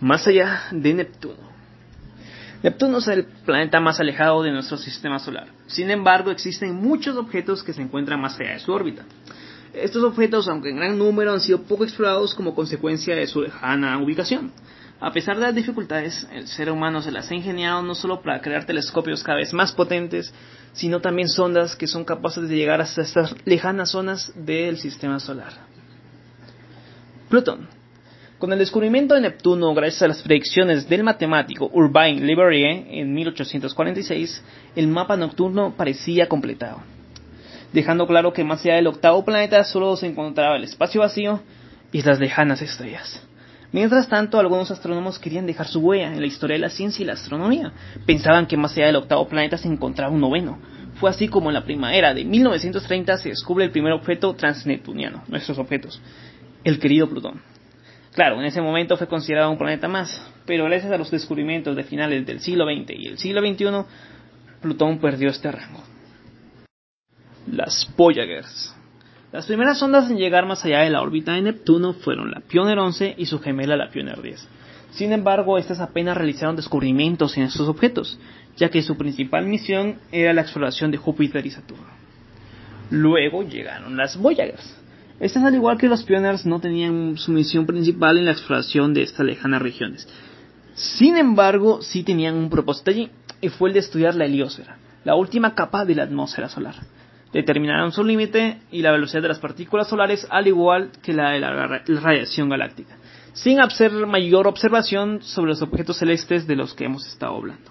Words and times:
más 0.00 0.26
allá 0.26 0.64
de 0.70 0.94
Neptuno. 0.94 1.48
Neptuno 2.62 2.98
es 2.98 3.08
el 3.08 3.24
planeta 3.24 3.80
más 3.80 4.00
alejado 4.00 4.42
de 4.42 4.50
nuestro 4.50 4.76
sistema 4.78 5.18
solar. 5.18 5.46
Sin 5.68 5.90
embargo, 5.90 6.30
existen 6.30 6.74
muchos 6.74 7.16
objetos 7.16 7.62
que 7.62 7.72
se 7.72 7.82
encuentran 7.82 8.20
más 8.20 8.38
allá 8.38 8.54
de 8.54 8.58
su 8.58 8.72
órbita. 8.72 9.04
Estos 9.72 10.02
objetos, 10.02 10.48
aunque 10.48 10.70
en 10.70 10.76
gran 10.76 10.98
número, 10.98 11.32
han 11.32 11.40
sido 11.40 11.62
poco 11.62 11.84
explorados 11.84 12.34
como 12.34 12.54
consecuencia 12.54 13.14
de 13.14 13.26
su 13.26 13.42
lejana 13.42 13.98
ubicación. 13.98 14.50
A 15.00 15.12
pesar 15.12 15.36
de 15.36 15.42
las 15.42 15.54
dificultades, 15.54 16.26
el 16.32 16.48
ser 16.48 16.72
humano 16.72 17.00
se 17.00 17.12
las 17.12 17.30
ha 17.30 17.34
ingeniado 17.34 17.82
no 17.82 17.94
solo 17.94 18.20
para 18.20 18.40
crear 18.40 18.64
telescopios 18.64 19.22
cada 19.22 19.38
vez 19.38 19.52
más 19.52 19.70
potentes, 19.70 20.34
sino 20.72 21.00
también 21.00 21.28
sondas 21.28 21.76
que 21.76 21.86
son 21.86 22.04
capaces 22.04 22.48
de 22.48 22.56
llegar 22.56 22.80
hasta 22.80 23.02
estas 23.02 23.34
lejanas 23.44 23.92
zonas 23.92 24.32
del 24.34 24.78
sistema 24.78 25.20
solar. 25.20 25.52
Plutón. 27.28 27.77
Con 28.38 28.52
el 28.52 28.60
descubrimiento 28.60 29.14
de 29.16 29.20
Neptuno, 29.22 29.74
gracias 29.74 30.02
a 30.02 30.06
las 30.06 30.22
predicciones 30.22 30.88
del 30.88 31.02
matemático 31.02 31.68
Urbain 31.72 32.24
Le 32.24 32.36
Verrier 32.36 32.86
en 32.88 33.12
1846, 33.12 34.44
el 34.76 34.86
mapa 34.86 35.16
nocturno 35.16 35.74
parecía 35.76 36.28
completado, 36.28 36.80
dejando 37.72 38.06
claro 38.06 38.32
que 38.32 38.44
más 38.44 38.64
allá 38.64 38.76
del 38.76 38.86
octavo 38.86 39.24
planeta 39.24 39.64
solo 39.64 39.96
se 39.96 40.06
encontraba 40.06 40.56
el 40.56 40.62
espacio 40.62 41.00
vacío 41.00 41.40
y 41.90 42.00
las 42.02 42.20
lejanas 42.20 42.62
estrellas. 42.62 43.20
Mientras 43.72 44.08
tanto, 44.08 44.38
algunos 44.38 44.70
astrónomos 44.70 45.18
querían 45.18 45.46
dejar 45.46 45.66
su 45.66 45.80
huella 45.80 46.12
en 46.12 46.20
la 46.20 46.26
historia 46.28 46.54
de 46.54 46.62
la 46.62 46.70
ciencia 46.70 47.02
y 47.02 47.06
la 47.06 47.14
astronomía. 47.14 47.72
Pensaban 48.06 48.46
que 48.46 48.56
más 48.56 48.72
allá 48.76 48.86
del 48.86 48.96
octavo 48.96 49.26
planeta 49.26 49.58
se 49.58 49.66
encontraba 49.66 50.12
un 50.12 50.20
noveno. 50.20 50.60
Fue 51.00 51.10
así 51.10 51.26
como 51.26 51.50
en 51.50 51.54
la 51.54 51.64
primavera 51.64 52.14
de 52.14 52.24
1930 52.24 53.18
se 53.18 53.30
descubre 53.30 53.64
el 53.64 53.72
primer 53.72 53.92
objeto 53.94 54.32
transneptuniano, 54.34 55.24
nuestros 55.26 55.58
objetos, 55.58 56.00
el 56.62 56.78
querido 56.78 57.08
Plutón. 57.08 57.57
Claro, 58.18 58.40
en 58.40 58.46
ese 58.46 58.60
momento 58.60 58.96
fue 58.96 59.06
considerado 59.06 59.48
un 59.48 59.58
planeta 59.58 59.86
más, 59.86 60.28
pero 60.44 60.64
gracias 60.64 60.90
a 60.90 60.98
los 60.98 61.08
descubrimientos 61.08 61.76
de 61.76 61.84
finales 61.84 62.26
del 62.26 62.40
siglo 62.40 62.64
XX 62.64 62.90
y 62.98 63.06
el 63.06 63.16
siglo 63.16 63.40
XXI, 63.40 63.66
Plutón 64.60 64.98
perdió 64.98 65.28
este 65.28 65.52
rango. 65.52 65.84
Las 67.46 67.88
Voyagers. 67.96 68.74
Las 69.30 69.46
primeras 69.46 69.78
sondas 69.78 70.10
en 70.10 70.16
llegar 70.16 70.46
más 70.46 70.64
allá 70.64 70.80
de 70.80 70.90
la 70.90 71.00
órbita 71.00 71.32
de 71.34 71.42
Neptuno 71.42 71.92
fueron 71.92 72.32
la 72.32 72.40
Pioneer 72.40 72.80
11 72.80 73.14
y 73.18 73.26
su 73.26 73.38
gemela 73.38 73.76
la 73.76 73.88
Pioneer 73.88 74.20
10. 74.20 74.48
Sin 74.90 75.12
embargo, 75.12 75.56
estas 75.56 75.78
apenas 75.78 76.16
realizaron 76.16 76.56
descubrimientos 76.56 77.36
en 77.36 77.44
estos 77.44 77.68
objetos, 77.68 78.18
ya 78.56 78.68
que 78.68 78.82
su 78.82 78.96
principal 78.96 79.46
misión 79.46 80.00
era 80.10 80.32
la 80.32 80.40
exploración 80.40 80.90
de 80.90 80.96
Júpiter 80.96 81.46
y 81.46 81.52
Saturno. 81.52 81.86
Luego 82.90 83.44
llegaron 83.44 83.96
las 83.96 84.16
Voyagers. 84.16 84.76
Estas, 85.20 85.44
al 85.44 85.54
igual 85.54 85.78
que 85.78 85.88
los 85.88 86.04
Pioneers, 86.04 86.46
no 86.46 86.60
tenían 86.60 87.16
su 87.16 87.32
misión 87.32 87.66
principal 87.66 88.18
en 88.18 88.26
la 88.26 88.32
exploración 88.32 88.94
de 88.94 89.02
estas 89.02 89.26
lejanas 89.26 89.62
regiones. 89.62 90.08
Sin 90.74 91.16
embargo, 91.16 91.82
sí 91.82 92.04
tenían 92.04 92.36
un 92.36 92.50
propósito 92.50 92.90
allí, 92.90 93.10
y 93.40 93.48
fue 93.48 93.70
el 93.70 93.74
de 93.74 93.80
estudiar 93.80 94.14
la 94.14 94.26
heliosfera, 94.26 94.78
la 95.04 95.14
última 95.14 95.54
capa 95.54 95.84
de 95.84 95.94
la 95.94 96.04
atmósfera 96.04 96.48
solar 96.48 96.74
determinaron 97.32 97.92
su 97.92 98.04
límite 98.04 98.58
y 98.70 98.82
la 98.82 98.92
velocidad 98.92 99.22
de 99.22 99.28
las 99.28 99.38
partículas 99.38 99.88
solares 99.88 100.26
al 100.30 100.46
igual 100.46 100.90
que 101.02 101.12
la 101.12 101.30
de 101.30 101.40
la 101.40 101.82
radiación 101.86 102.48
galáctica, 102.48 102.96
sin 103.32 103.60
hacer 103.60 103.92
mayor 104.06 104.46
observación 104.46 105.22
sobre 105.22 105.50
los 105.50 105.62
objetos 105.62 105.98
celestes 105.98 106.46
de 106.46 106.56
los 106.56 106.74
que 106.74 106.84
hemos 106.84 107.06
estado 107.06 107.36
hablando. 107.36 107.70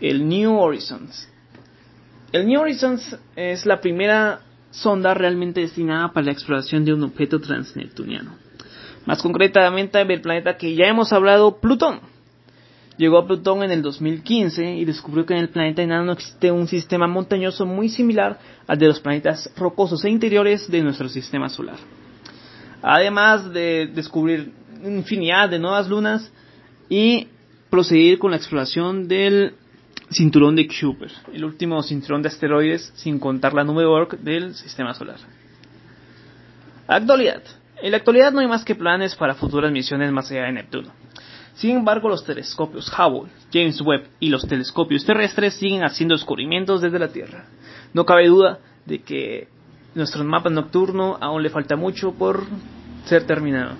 El 0.00 0.28
New 0.28 0.58
Horizons. 0.58 1.28
El 2.32 2.46
New 2.46 2.60
Horizons 2.60 3.16
es 3.34 3.64
la 3.64 3.80
primera 3.80 4.40
sonda 4.70 5.14
realmente 5.14 5.60
destinada 5.60 6.12
para 6.12 6.26
la 6.26 6.32
exploración 6.32 6.84
de 6.84 6.92
un 6.92 7.02
objeto 7.02 7.40
transneptuniano. 7.40 8.32
Más 9.06 9.22
concretamente 9.22 10.00
el 10.00 10.20
planeta 10.20 10.56
que 10.56 10.74
ya 10.74 10.86
hemos 10.86 11.12
hablado, 11.12 11.60
Plutón 11.60 12.00
Llegó 12.98 13.18
a 13.18 13.26
Plutón 13.26 13.62
en 13.62 13.70
el 13.70 13.82
2015 13.82 14.76
y 14.76 14.84
descubrió 14.86 15.26
que 15.26 15.34
en 15.34 15.40
el 15.40 15.50
planeta 15.50 15.82
enano 15.82 16.12
existe 16.12 16.50
un 16.50 16.66
sistema 16.66 17.06
montañoso 17.06 17.66
muy 17.66 17.90
similar 17.90 18.38
al 18.66 18.78
de 18.78 18.86
los 18.86 19.00
planetas 19.00 19.50
rocosos 19.56 20.02
e 20.04 20.10
interiores 20.10 20.70
de 20.70 20.82
nuestro 20.82 21.08
sistema 21.10 21.50
solar. 21.50 21.76
Además 22.80 23.52
de 23.52 23.90
descubrir 23.94 24.50
infinidad 24.82 25.50
de 25.50 25.58
nuevas 25.58 25.88
lunas 25.88 26.32
y 26.88 27.28
proseguir 27.68 28.18
con 28.18 28.30
la 28.30 28.38
exploración 28.38 29.08
del 29.08 29.54
cinturón 30.10 30.56
de 30.56 30.68
Kuiper, 30.68 31.10
el 31.32 31.44
último 31.44 31.82
cinturón 31.82 32.22
de 32.22 32.28
asteroides 32.28 32.92
sin 32.96 33.18
contar 33.18 33.54
la 33.54 33.64
nube 33.64 33.84
Oort 33.84 34.14
del 34.20 34.54
sistema 34.54 34.94
solar. 34.94 35.18
Actualidad. 36.86 37.42
En 37.82 37.90
la 37.90 37.98
actualidad 37.98 38.32
no 38.32 38.40
hay 38.40 38.46
más 38.46 38.64
que 38.64 38.74
planes 38.74 39.14
para 39.16 39.34
futuras 39.34 39.72
misiones 39.72 40.12
más 40.12 40.30
allá 40.30 40.44
de 40.44 40.52
Neptuno. 40.52 40.92
Sin 41.54 41.76
embargo, 41.76 42.08
los 42.08 42.24
telescopios 42.24 42.90
Hubble, 42.92 43.30
James 43.52 43.80
Webb 43.80 44.08
y 44.20 44.28
los 44.28 44.46
telescopios 44.46 45.04
terrestres 45.04 45.54
siguen 45.54 45.84
haciendo 45.84 46.14
descubrimientos 46.14 46.82
desde 46.82 46.98
la 46.98 47.08
Tierra. 47.08 47.46
No 47.94 48.04
cabe 48.04 48.28
duda 48.28 48.58
de 48.84 49.00
que 49.00 49.48
nuestro 49.94 50.22
mapa 50.24 50.50
nocturno 50.50 51.16
aún 51.20 51.42
le 51.42 51.50
falta 51.50 51.74
mucho 51.76 52.12
por 52.12 52.44
ser 53.06 53.26
terminado. 53.26 53.74